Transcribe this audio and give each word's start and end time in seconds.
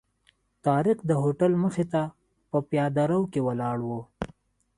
طارق 0.65 0.99
د 1.09 1.11
هوټل 1.23 1.51
مخې 1.63 1.85
ته 1.93 2.01
په 2.51 2.57
پیاده 2.69 3.03
رو 3.11 3.19
کې 3.31 3.41
ولاړ 3.47 3.77
و. 3.87 3.89